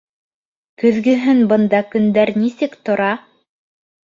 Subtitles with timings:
[0.83, 3.11] Көҙгөһөн бында көндәр нисек тора?